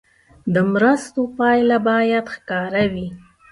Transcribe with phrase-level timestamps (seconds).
[0.53, 3.07] د مرستو پایله باید ښکاره وي.